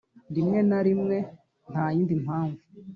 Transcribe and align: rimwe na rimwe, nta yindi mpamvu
rimwe 0.35 0.59
na 0.69 0.79
rimwe, 0.87 1.17
nta 1.71 1.85
yindi 1.95 2.13
mpamvu 2.23 2.63